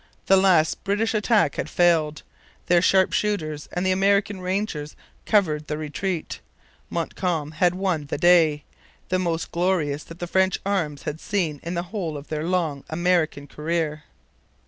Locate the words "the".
0.25-0.35, 3.85-3.91, 5.67-5.77, 8.07-8.17, 9.09-9.19, 11.75-11.83